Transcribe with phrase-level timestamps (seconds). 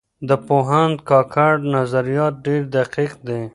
[0.29, 3.41] د پوهاند کاکړ نظریات ډېر دقیق دي.